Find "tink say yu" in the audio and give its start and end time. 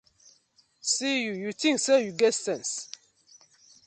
1.61-2.11